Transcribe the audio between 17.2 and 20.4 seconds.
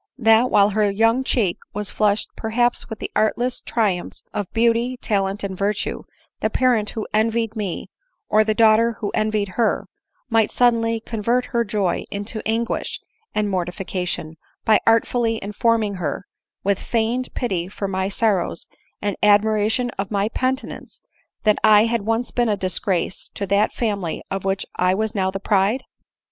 fity for my sorrows and admiration of my